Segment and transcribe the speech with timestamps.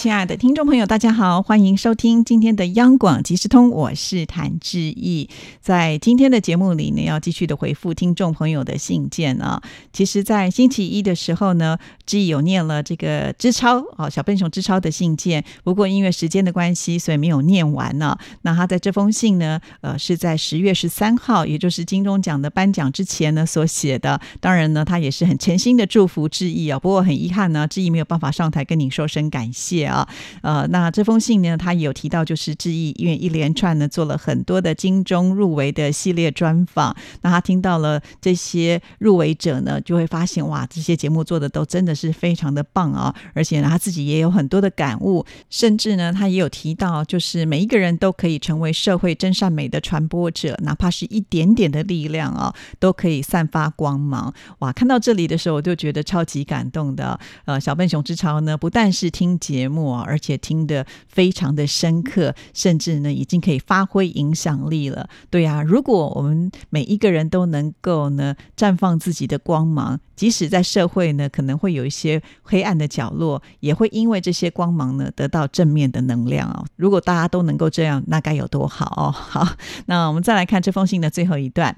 [0.00, 5.28] 亲爱的听众朋友，大家好，欢迎收听今天的央广即时通，我是谭志毅。
[5.60, 9.60] 在今天的节目里呢，要继续的回复听众朋友的信件啊。
[9.92, 11.76] 其实，在星期一的时候呢，
[12.06, 18.16] 志毅有念了这个支超啊，小笨熊支超的信件，不过因为时间的关系，所以没有念完呢。
[18.42, 24.20] 那他在这封信呢，呃，是在十月十三号，也就是金钟奖的颁奖之前呢所写的。
[24.38, 26.78] 当然呢，他也是很诚心的祝福志毅啊。
[26.78, 29.87] 不过很遗憾呢，志毅没有办法上台跟您说声感谢。
[29.88, 30.08] 啊，
[30.42, 54.32] 呃，那这封信呢，他也有提到，就是致意，因为一连串呢做了很多的金钟入围的系列专访，那他听到了这些入围者呢，就会发现哇，这些节目做的都真的是非常的棒啊，而且呢，他自己也有很多的感悟，甚至呢，他也有提到，就是每一个人都可以成为社会真善美的传播者，哪怕是一点点的力量啊，都可以散发光芒。
[54.58, 57.18] 哇，看到这里的时候，我就觉得超级感动的。
[57.46, 59.77] 呃，小笨熊之潮呢，不但是听节目。
[59.86, 65.08] 而且听得非常的深刻，甚至呢，已经可以发挥影响力了。
[65.30, 76.64] 对啊，如果我们每一个人都能够呢，绽放自己的光芒，即使在社会呢，可能会有一些黑暗的角落，也会因为这些光芒呢，得到正面的能量哦。
[76.76, 79.10] 如果大家都能够这样，那该有多好哦！
[79.12, 79.46] 好，
[79.86, 81.76] 那我们再来看这封信的最后一段。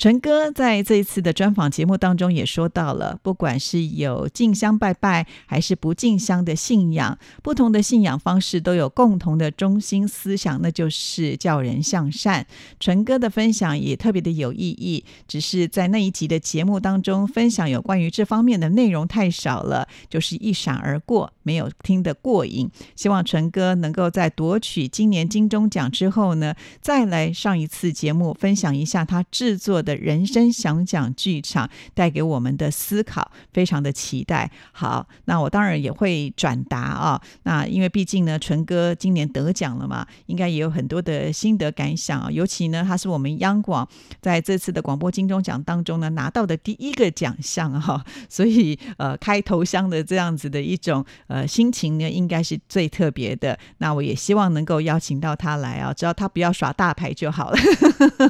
[0.00, 12.46] 陈哥在这一次的专访节目当中也说到了，不管是有进香拜拜还是不进香的信仰，不同的信仰方式都有共同的中心思想，那就是叫人向善。
[12.80, 22.70] 陈哥的分享也特别的有意义，只是在那一集的节目当中分享有关于这方面的内容太少了，就是一闪而过，没有听得过瘾。
[22.94, 29.96] 希望陈哥能够在夺取今年金钟奖之后呢，再来上一次节目，分享一下他制作的。
[29.96, 34.48] 人生想讲剧场带给我们的思考，非常的期待。
[34.70, 37.20] 好，那我当然也会转达啊。
[37.42, 42.30] 那因为毕竟呢，纯哥今年得奖了嘛，应该也有很多的心得感想啊。
[42.30, 43.88] 尤其呢，他是我们央广
[44.20, 53.58] 在这次的广播金钟奖当中呢拿到的第一个奖项哈，所以呃，开头香的这样子的一种呃心情呢，应该是最特别的。
[53.78, 57.58] 那我也希望能够邀请到他来啊，只要他不要耍大牌就好了。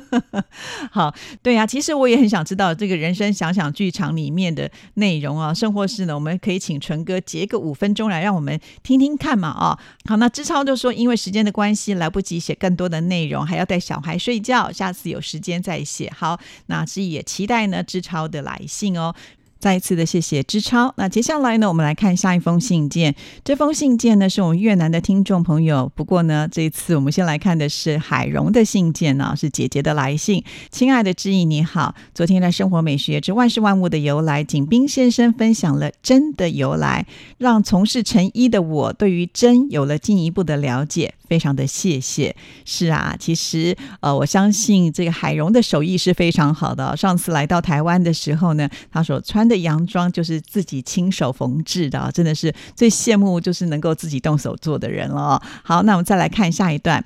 [0.91, 1.55] 好，对。
[1.55, 9.79] 呀，其实我也很想知道这个人生想想剧场里面的内容啊，甚或是呢，我们可以请纯哥截个五分钟来让我们听听看嘛啊。
[10.05, 16.11] 好，那志超就说，因为时间的关系，来不及写更多的内容，还要带小孩睡觉，下次有时间再写。
[16.17, 19.15] 好，那志也期待呢志超的来信哦。
[19.61, 20.93] 再一次的谢谢支超。
[20.97, 23.15] 那接下来呢，我们来看下一封信件。
[23.45, 25.93] 这封信件呢，是我们越南的听众朋友。
[25.95, 30.43] 不过呢，这一次我们先来看的是海荣的信件呢，是姐姐的来信。
[30.71, 31.95] 亲爱的知意，你好。
[32.15, 37.07] 昨天在《生活美学之万事万物的由来》，景斌先生分享了真的由来，
[37.37, 41.13] 让从事成衣的我对于真有了进一步的了解。
[41.31, 42.35] 非常的谢谢。
[42.65, 46.97] 是啊，其实呃，我相信这个海荣的手艺是非常好的。
[46.97, 55.41] 上次来到台湾的时候呢，他所穿的洋装就是自己亲手缝制的，真的是最羡慕就是能够自己动手做的人了。
[55.63, 57.05] 好，那我们再来看下一段。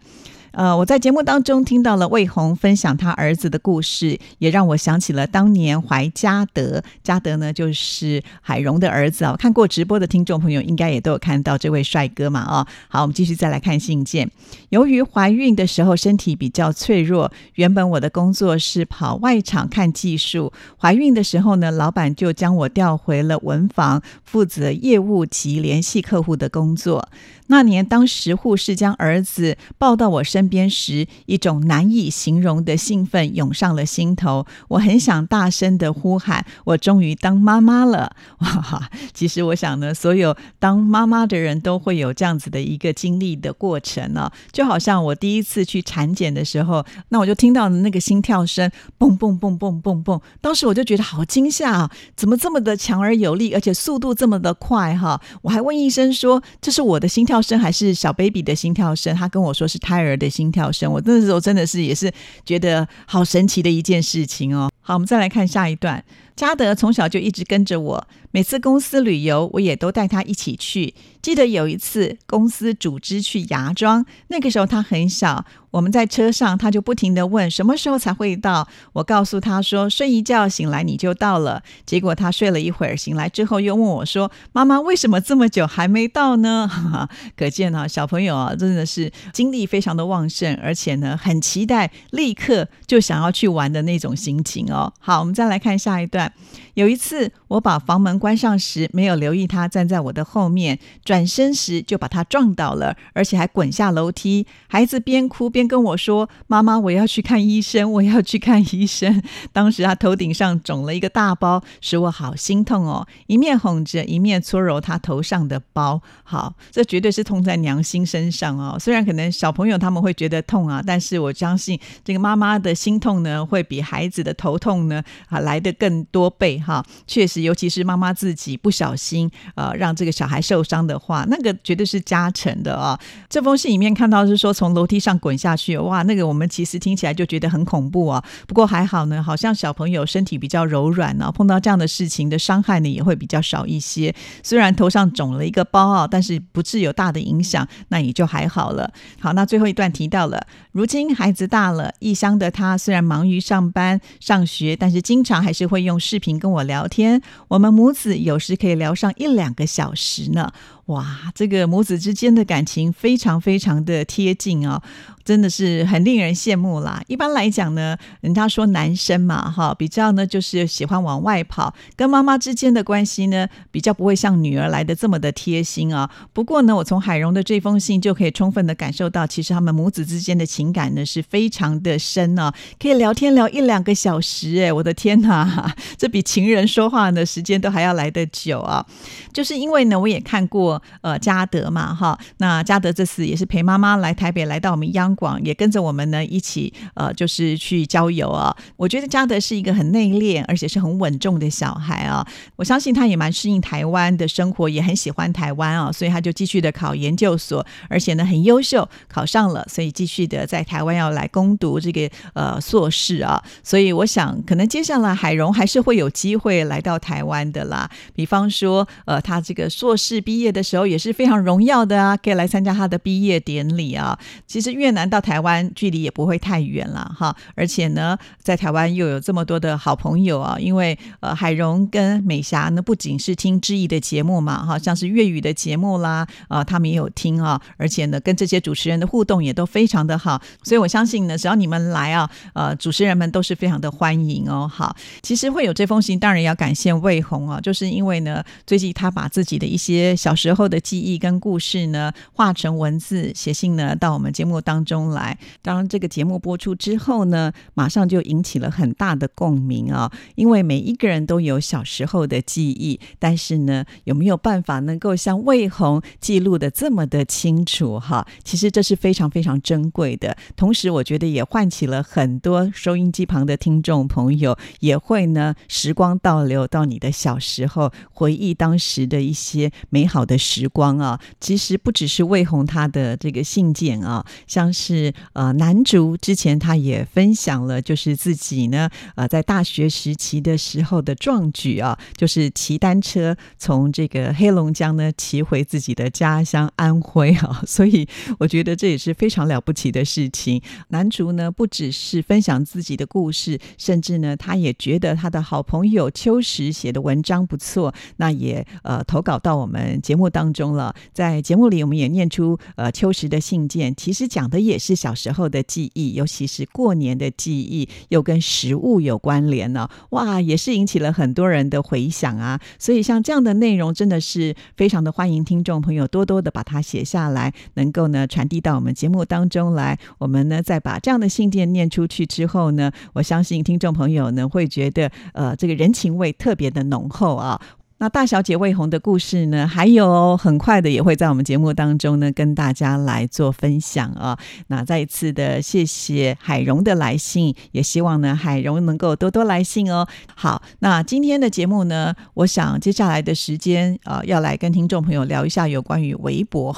[0.57, 6.81] 呃，我在节目当中听到了魏红分享他儿子的故事，也让我想起了当年怀嘉德。
[7.03, 9.35] 嘉德呢，就是海荣的儿子啊。
[9.37, 12.67] 看过直播的听众朋友，应该也都有看到这位帅哥嘛啊。
[12.89, 14.31] 好，我们继续再来看信件。
[14.69, 20.53] 由于怀孕的时候身体比较脆弱，原本我的工作是跑外场看技术。
[20.79, 27.09] 怀孕的时候呢，老板就将我调回了文房，负责业务及联系客户的工作。
[27.49, 34.47] 那年，当时护士将儿子抱到我身边时，一种难以形容的兴奋涌上了心头。
[34.69, 38.91] 我很想大声的呼喊：“我终于当妈妈了！” 哇哈！
[39.13, 44.31] 其实我想呢，所有当妈妈的人都会有这样子的一个经历的过程呢。
[44.51, 50.19] 就好像我第一次去产检的时候，那我就听到那个心跳声，蹦蹦蹦蹦蹦蹦。
[50.41, 51.91] 当时我就觉得好惊吓啊！
[52.17, 55.21] 怎么这么的强而有力，而且速度这么的快哈？
[55.43, 60.91] 我还问医生说：“这是我的心跳？”跳声还是小 baby 的心跳声，他跟我说是胎儿的心跳声。
[60.93, 62.13] 我那时候真的是也是
[62.47, 64.71] 觉得好神奇的一件事情哦。
[64.81, 66.05] 好，我们再来看下一段。
[66.37, 70.95] 嘉德从小就一直跟着我，每次公司旅游，我也都带他一起去。
[71.21, 75.45] 记得有一次公司组织去芽庄，那个时候他很小。
[75.75, 78.69] 我们在车上，他就不停的问什么时候才会到。
[78.93, 81.65] 我告诉他说睡一觉醒来你就到了。
[81.85, 86.71] 结果他睡了一会儿，醒来之后又问我说：“妈妈，为什么这么久还没到呢？”
[87.37, 94.93] 可见啊，小朋友啊真的是精力非常的旺盛，而且呢很期待，立刻就想要去玩的那种心情哦。
[95.01, 96.33] 好，我们再来看下一段。
[96.75, 104.47] 有一次我把房门关上时，没有留意他站在我的后面，转身时就把他撞倒了，而且还滚下楼梯。
[104.69, 105.64] 孩子边哭边。
[105.67, 109.23] 跟我说：“妈妈，我要去看医生，我要去看医生。
[109.53, 113.07] ”当时他头顶上肿了一个大包，使我好心痛哦。
[113.27, 116.03] 一面哄着，一面搓揉他头上的包。
[116.23, 118.77] 好，这绝对是痛在娘心身上哦。
[118.79, 126.85] 虽然可能小朋友他们会觉得痛啊，但是我相信这个妈妈的心痛呢，会比孩子的头痛呢啊来的更多倍哈。
[127.07, 132.99] 确实，尤其是妈妈自己不小心呃让这个小孩受伤的话，那个绝对是加成的啊。
[133.29, 135.54] 这封信里面看到是说从楼梯上滚下。
[135.57, 138.25] 去哇，那个我们其实听起来就觉得很恐怖啊。
[138.47, 144.15] 不过还好呢，好像小朋友身体比较柔软呢，碰到这样的事情的伤害呢也会比较少一些。
[144.43, 148.93] 虽然头上肿了一个包啊，但是不致有大的影响，那也就还好了。
[149.21, 157.21] 好，那最后一段提到了，如今孩子大了，异乡的他虽然忙于上班上学，但是经常还是会用视频跟我聊天。
[157.49, 160.53] 我们母子有时可以聊上一两个小时呢。
[160.87, 164.83] 哇，这个母子之间的感情非常非常的贴近啊，
[165.25, 167.03] 真的是很令人羡慕啦。
[167.07, 176.11] 一般来讲呢，人家说男生嘛，哈，比较呢就是喜欢往外跑，跟妈妈之间的关系呢，比较不会像女儿来的这么的贴心啊。
[176.35, 188.85] 不过呢，我从海荣的这封信就可以充分的感受到，其实他们母子之间的情感呢是非常的深啊，可以聊天聊一两个小时，哎，我的天哪，这比情人说话的时间都还要来得久啊。
[189.33, 198.55] 就是因为呢，我也看过呃，嘉德嘛，哈，那嘉德这次也是陪妈妈来台北，来到我们央广，也跟着我们呢一起，呃，就是去郊游啊。
[198.77, 202.27] 我觉得嘉德是一个很内敛，而且是很稳重的小孩啊。
[202.57, 213.43] 我相信他也蛮适应台湾的生活，也很喜欢台湾啊，所以他就继续的考研究所，而且呢很优秀，考上了，所以继续的在台湾要来攻读这个呃硕士啊。
[213.63, 217.89] 所以我想，可能接下来海荣还是会有机会来到台湾的啦。
[218.13, 220.64] 比方说，呃，他这个硕士毕业的。
[220.65, 224.19] 时候也是非常荣耀的啊，可以来参加他的毕业典礼啊。
[224.47, 230.57] 其实越南到台湾距离也不会太远了哈，而且呢，在台湾又有这么多的好朋友啊。
[230.59, 237.61] 因为呃，海荣跟美霞呢，不仅是听知意的节目嘛，哈，像是粤语的节目啦，啊，他们也有听啊。
[237.77, 244.71] 而且呢，跟这些主持人的互动也都非常的好，所以我相信呢，只要你们来啊，呃，主持人们都是非常的欢迎哦。
[244.73, 255.39] 好，其实会有这封信，当然要感谢魏红啊，就是因为呢，最近他把自己的一些小时候后的记忆跟故事呢，化成文字写信呢，到我们节目当中来。
[255.63, 260.13] 当然这个节目播出之后呢，马上就引起了很大的共鸣啊！
[260.35, 267.99] 因为每一个人都有小时候的记忆，但是呢，有没有办法能够像魏红记录的这么的清楚？
[267.99, 270.37] 哈，其实这是非常非常珍贵的。
[270.55, 280.39] 同时，我觉得也唤起了很多收音机旁的听众朋友，也会呢，时光倒流到你的小时候，回忆当时的一些美好的。
[280.45, 298.07] 时光啊，其实不只是魏红他的这个信件啊，像是呃南竹之前他也分享了，就是自己呢呃在大学时期的时候的壮举啊，就是骑单车从这个黑龙江呢骑回自己的家乡安徽啊， 所以
[298.39, 300.61] 我觉得这也是非常了不起的事情。
[300.89, 310.29] 南竹呢不只是分享自己的故事，甚至呢他也觉得他的好朋友秋实写的文章不错，那也呃投稿到我们节目。
[310.35, 319.89] 当中了，在节目里我们也念出呃秋实的信件，其实讲的也是小时候的记忆，尤其是过年的记忆，又跟食物有关联呢。
[320.11, 322.61] 哇，也是引起了很多人的回响啊。
[322.81, 329.97] 所以像这样的内容，真的是非常的欢迎听众朋友多多的把它写下来，能够呢传递到我们节目当中来。
[330.19, 337.61] 我们呢再把这样的信件念出去之后呢，我相信听众朋友呢会觉得呃这个人情味特别的浓厚啊。
[338.05, 344.39] 那大小姐魏红的故事呢，还有很快的也会在我们节目当中呢跟大家来做分享啊。
[344.67, 350.07] 那再一次的谢谢海荣的来信，也希望呢海荣能够多多来信哦。
[350.35, 356.77] 好，那今天的节目呢，我想接下来的时间啊，要来跟听众朋友聊一下有关于微博。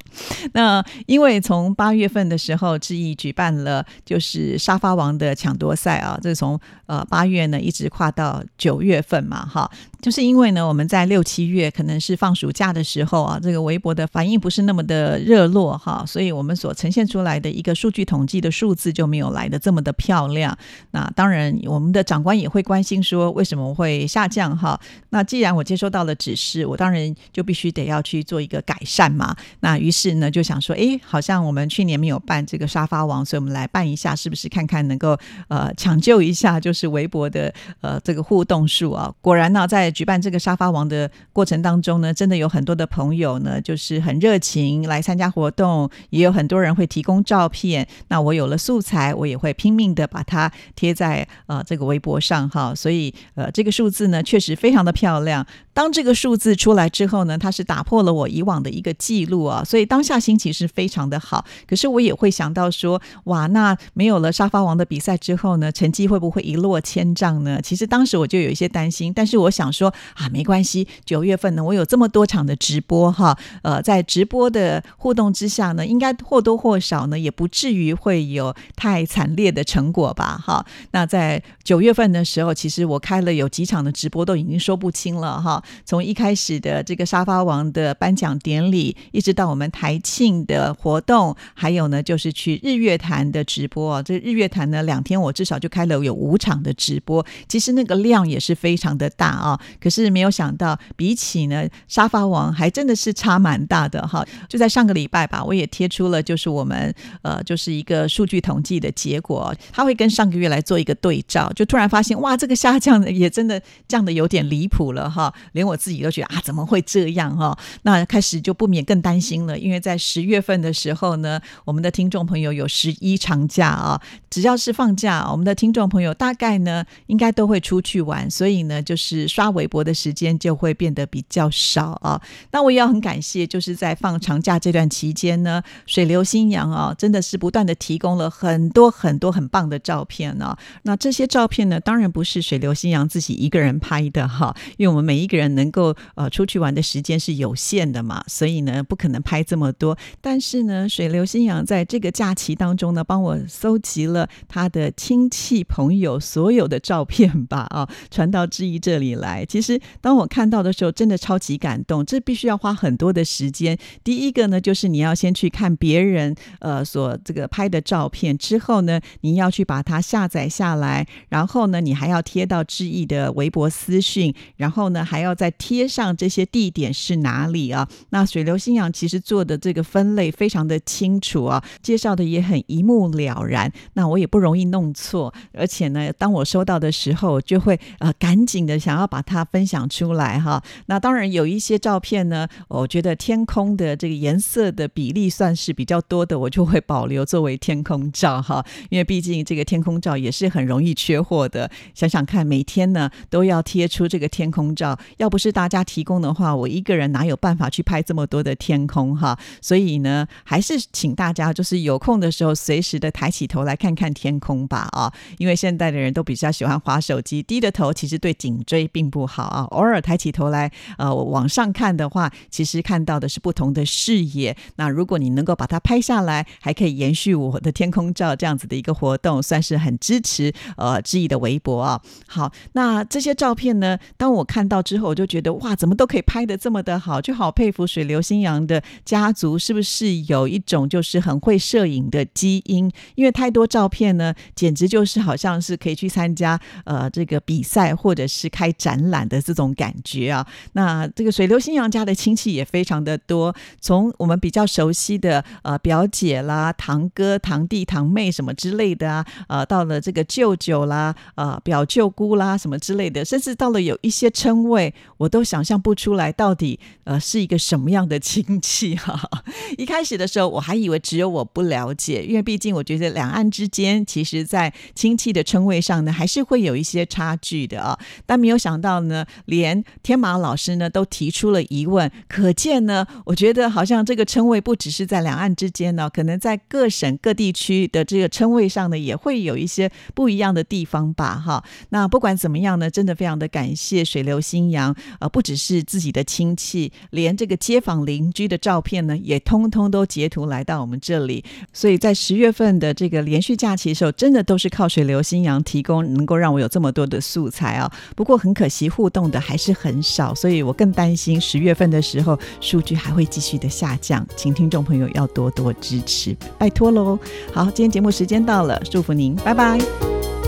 [0.52, 9.70] 那因为从八月份的时候，志毅举办了就是沙发王的抢夺赛啊，这从呃八月呢一直跨到九月份嘛，哈。
[10.06, 20.56] 就是因为呢，我们在六七月可能是放暑假的时候啊，这个微博的反应不是那么的热络哈，所以我们所呈现出来的一个数据统计的数字就没有来的这么的漂亮。
[20.92, 24.80] 那当然，我们的长官也会关心说为什么会下降哈。
[25.10, 29.34] 那既然我接收到了指示，我当然就必须得要去做一个改善嘛。
[29.58, 39.12] 那于是呢，就想说，哎，好像我们去年没有办这个沙发王，所以我们来办一下，是不是看看能够呃抢救一下，就是微博的呃这个互动数啊？
[39.20, 47.88] 果然呢，在举办这个沙发王的过程当中呢，真的有很多的朋友呢，就是很热情来参加活动，也有很多人会提供照片。
[48.08, 52.74] 那我有了素材，我也会拼命的把它贴在呃这个微博上哈。
[52.74, 55.46] 所以呃这个数字呢，确实非常的漂亮。
[55.76, 61.44] 当这个数字出来之后呢，它是打破了我以往的一个记录啊，所以当下心情是非常的好。
[61.68, 67.60] 可是我也会想到说，哇，那没有了沙发王的比赛之后呢，成绩会不会一落千丈呢？
[67.60, 80.42] 其实当时我就有一些担心，但是我想说啊，没关系，九月份呢，我有这么多场的直播哈，呃，在直播的互动之下呢，应该或多或少呢，也不至于会有太惨烈的成果吧？
[80.42, 85.62] 哈，那在九月份的时候，其实我开了有几场的直播，都已经说不清了哈。
[85.84, 94.02] 从一开始的这个沙发王的颁奖典礼，一直到我们台庆的活动，还有呢，就是去日月潭的直播。
[94.02, 99.60] 这日月潭呢，两天我至少就开了有五场的直播，其实那个量也是非常的大啊。
[99.80, 104.26] 可是没有想到，比起呢沙发王，还真的是差蛮大的哈。
[104.48, 115.32] 就在上个礼拜吧，我也贴出了，就是我们呃，就是一个数据统计的结果，他会跟上个月来做一个对照，就突然发现哇，这个下降的也真的降的有点离谱了哈。
[115.56, 117.58] 连我自己都觉得啊，怎么会这样哈？
[117.82, 132.20] 那开始就不免更担心了，因为在十月份的时候呢，我们的听众朋友有十一长假啊，只要是放假，我们的听众朋友大概呢应该都会出去玩，所以呢，就是刷微博的时间就会变得比较少啊。
[132.52, 140.54] 那我也要很感谢，就是在放长假这段期间呢，水流新阳啊，真的是不断的提供了很多很多很棒的照片呢。
[140.82, 145.45] 那这些照片呢，当然不是水流新阳自己一个人拍的哈，因为我们每一个人。
[145.54, 149.96] 能够呃出去玩的时间是有限的嘛，所以呢不可能拍这么多。
[150.20, 159.44] 但是呢，水流新阳在这个假期当中呢，帮我搜集了他的亲戚朋友所有的照片吧，啊，传到志毅这里来。
[159.44, 162.04] 其实当我看到的时候，真的超级感动。
[162.04, 163.76] 这必须要花很多的时间。
[164.04, 177.86] 第一个呢，就是你要先去看别人呃所这个拍的照片，之后呢，你要去把它下载下来，然后呢，你还要贴到志毅的微博私讯，然后呢，还要再贴上这些地点是哪里啊？
[178.10, 183.70] 那水流新阳其实做的这个分类非常的清楚啊，介绍的也很一目了然。
[183.92, 190.62] 那我也不容易弄错，而且呢，当我收到的时候，就会呃赶紧的想要把它分享出来哈。
[190.86, 198.64] 那当然有一些照片呢，我觉得天空的这个颜色的比例算是比较多的，我就会保留作为天空照哈。
[198.88, 201.70] 因为毕竟这个天空照也是很容易缺货的。
[201.94, 205.26] 想想看，每天呢都要贴出这个天空照，要。
[205.36, 209.36] 不是大家提供的话，我一个人哪有办法去拍这么多的天空哈？
[209.60, 215.12] 所以呢，还是请大家就是有空的时候，随时的抬起头来看看天空吧啊！
[215.38, 219.64] 因为现在的人都比较喜欢划手机，低着头其实对颈椎并不好啊。
[219.72, 224.56] 偶尔抬起头来，呃，往上看的话，其实看到的是不同的视野。
[224.76, 232.00] 那如果你能够把它拍下来，还可以延续我的天空照这样子的一个活动，算是很支持呃志毅的微博啊。
[232.26, 235.05] 好，那这些照片呢，当我看到之后。
[235.06, 242.90] 我就觉得哇，怎么都可以拍的这么的好，就好佩服水流新阳的家族是不是有一种就是很会摄影的基因？
[243.14, 250.46] 因为太多照片呢，简直就是好像是可以去参加呃这个比赛或者是开展览的这种感觉啊。
[250.72, 264.92] 那这个水流新阳家的亲戚也非常的多，从我们比较熟悉的呃表姐啦、堂哥、堂弟、堂妹什么之类的啊，呃到了这个舅舅啦、呃表舅姑啦什么之类的，甚至到了有一些称谓。
[265.18, 269.18] 我都想象不出来到底呃是一个什么样的亲戚哈。
[269.78, 277.98] 一开始的时候，我还以为只有我不了解，因为毕竟我觉得两岸之间其实在亲戚的称谓上呢，还是会有一些差距的啊。
[278.26, 291.34] 但没有想到呢，连天马老师呢都提出了疑问，可见呢，我觉得好像这个称谓不只是在两岸之间呢，可能在各省各地区的这个称谓上呢，也会有一些不一样的地方吧。
[291.36, 294.85] 哈，那不管怎么样呢，真的非常的感谢水流新阳，
[295.20, 301.44] 呃，不只是自己的亲戚，连这个街坊邻居的照片呢，也通通都截图来到我们这里。
[301.72, 307.90] 所以在十月份的这个连续假期的时候，真的都是靠水流新阳提供，能够让我有这么多的素材啊。
[308.14, 317.18] 不过很可惜，互动的还是很少，所以我更担心十月份的时候数据还会继续的下降，请听众朋友要多多支持，拜托喽。
[317.52, 320.45] 好，今天节目时间到了，祝福您，拜拜。